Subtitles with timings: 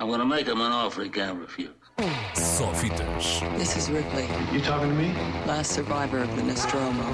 [0.00, 1.70] I'm gonna make him an offer he can't refuse.
[2.34, 3.40] Só fitas.
[3.58, 5.12] This is Ripley, You talking to me?
[5.46, 7.04] last survivor of the Nostromo.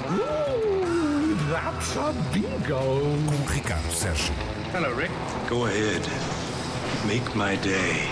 [1.51, 2.79] That's a bingo.
[3.27, 4.33] Com Ricardo Sérgio.
[4.73, 5.11] Hello, Rick.
[5.49, 6.01] Go ahead.
[7.05, 8.07] Make my day.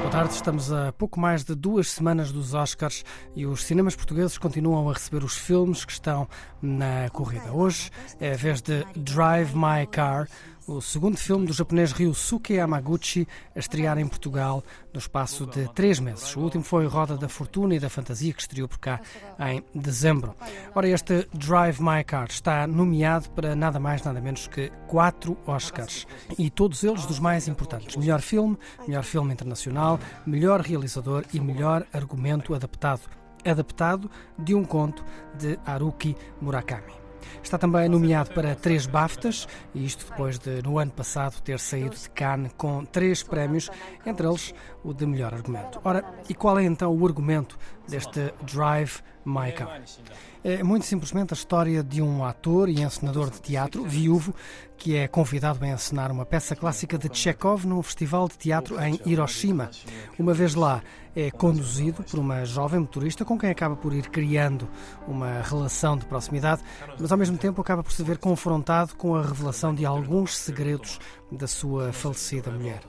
[0.00, 4.38] Boa tarde, estamos a pouco mais de duas semanas dos Oscars e os cinemas portugueses
[4.38, 6.28] continuam a receber os filmes que estão
[6.62, 7.52] na corrida.
[7.52, 7.90] Hoje
[8.20, 10.28] é a vez de Drive My Car,
[10.66, 16.00] o segundo filme do japonês Ryusuke Yamaguchi a estrear em Portugal no espaço de três
[16.00, 16.34] meses.
[16.34, 19.00] O último foi Roda da Fortuna e da Fantasia, que estreou por cá
[19.38, 20.34] em dezembro.
[20.74, 26.06] Ora, este Drive My Car está nomeado para nada mais, nada menos que quatro Oscars
[26.36, 31.86] e todos eles dos mais importantes: melhor filme, melhor filme internacional, melhor realizador e melhor
[31.92, 33.02] argumento adaptado.
[33.44, 35.04] Adaptado de um conto
[35.38, 37.05] de Haruki Murakami.
[37.42, 41.96] Está também nomeado para três BAFTAs, e isto depois de, no ano passado, ter saído
[41.96, 43.70] de Cannes com três prémios,
[44.04, 45.80] entre eles o de melhor argumento.
[45.84, 49.00] Ora, e qual é então o argumento deste Drive
[49.52, 49.82] Car?
[50.44, 54.34] É muito simplesmente a história de um ator e encenador de teatro, viúvo,
[54.76, 59.00] que é convidado a encenar uma peça clássica de Chekhov num festival de teatro em
[59.04, 59.70] Hiroshima.
[60.18, 60.82] Uma vez lá,
[61.16, 64.68] é conduzido por uma jovem motorista com quem acaba por ir criando
[65.08, 66.62] uma relação de proximidade,
[67.00, 71.00] mas ao mesmo tempo acaba por se ver confrontado com a revelação de alguns segredos
[71.32, 72.80] da sua falecida mulher.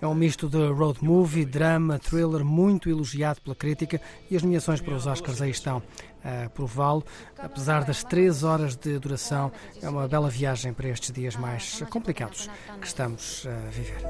[0.00, 4.80] É um misto de road movie, drama, thriller, muito elogiado pela crítica e as nomeações
[4.80, 5.82] para os Oscars aí estão
[6.24, 7.04] a prová-lo.
[7.38, 12.48] Apesar das três horas de duração, é uma bela viagem para estes dias mais complicados
[12.80, 14.02] que estamos a viver.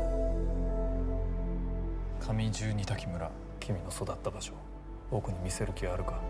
[2.25, 4.55] 上十二滝村君の育った場所
[5.11, 6.23] 僕に見せる気はあるか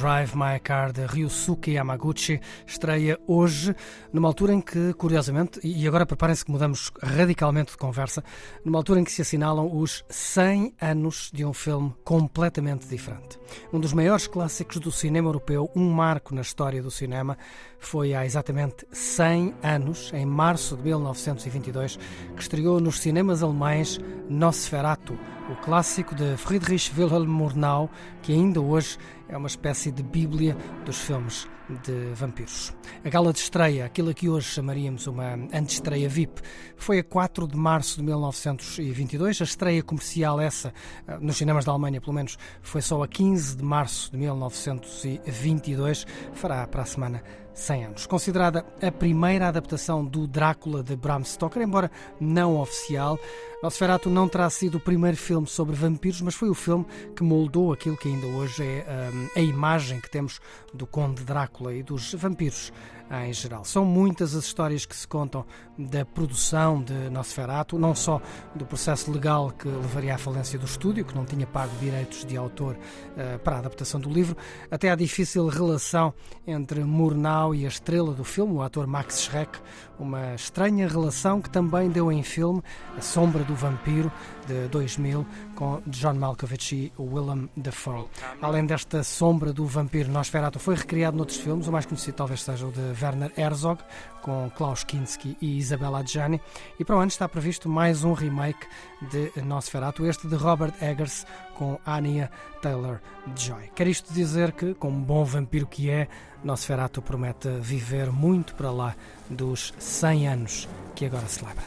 [0.00, 3.74] Drive My Car de Ryusuke Yamaguchi estreia hoje,
[4.12, 8.22] numa altura em que, curiosamente, e agora preparem-se que mudamos radicalmente de conversa,
[8.64, 13.40] numa altura em que se assinalam os 100 anos de um filme completamente diferente.
[13.72, 17.36] Um dos maiores clássicos do cinema europeu, um marco na história do cinema,
[17.80, 21.98] foi há exatamente 100 anos, em março de 1922,
[22.36, 23.98] que estreou nos cinemas alemães
[24.28, 27.90] Nosferatu, o clássico de Friedrich Wilhelm Murnau,
[28.22, 28.98] que ainda hoje
[29.28, 31.48] é uma espécie de bíblia dos filmes
[31.84, 32.74] de vampiros.
[33.04, 36.40] A gala de estreia, aquilo que hoje chamaríamos uma antestreia VIP,
[36.76, 39.40] foi a 4 de março de 1922.
[39.40, 40.72] A estreia comercial, essa,
[41.20, 46.06] nos cinemas da Alemanha, pelo menos, foi só a 15 de março de 1922.
[46.32, 47.22] Fará para a semana
[47.58, 48.06] 100 anos.
[48.06, 53.18] Considerada a primeira adaptação do Drácula de Bram Stoker, embora não oficial,
[53.62, 56.86] Nosferatu não terá sido o primeiro filme sobre vampiros, mas foi o filme
[57.16, 60.40] que moldou aquilo que ainda hoje é um, a imagem que temos
[60.72, 62.72] do Conde Drácula e dos vampiros
[63.10, 63.64] em geral.
[63.64, 65.44] São muitas as histórias que se contam
[65.78, 68.20] da produção de Nosferatu, não só
[68.54, 72.36] do processo legal que levaria à falência do estúdio, que não tinha pago direitos de
[72.36, 74.36] autor uh, para a adaptação do livro,
[74.70, 76.12] até à difícil relação
[76.46, 79.58] entre Murnau e a estrela do filme, o ator Max Schreck,
[79.98, 82.62] uma estranha relação que também deu em filme
[82.96, 84.12] A Sombra do Vampiro,
[84.46, 88.06] de 2000, com John Malkovich e Willem Dafoe.
[88.40, 92.66] Além desta sombra do vampiro, Nosferatu foi recriado noutros filmes, o mais conhecido talvez seja
[92.66, 93.82] o de Werner Herzog,
[94.22, 96.40] com Klaus Kinski e Isabella Adjani.
[96.78, 98.66] E para o ano está previsto mais um remake
[99.10, 102.30] de Nosferatu, este de Robert Eggers, com Anya
[102.62, 103.70] Taylor-Joy.
[103.74, 106.08] Quer isto dizer que, como bom vampiro que é,
[106.42, 108.96] Nosferatu promete viver muito para lá
[109.28, 111.64] dos 100 anos que agora celebra.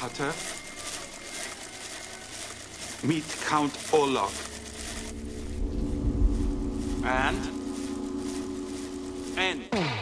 [0.00, 0.32] Vater?
[3.02, 4.32] Meet Count Olaf.
[7.04, 7.62] And?
[9.36, 10.01] And?